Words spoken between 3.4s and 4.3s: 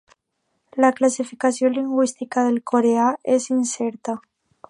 incerta.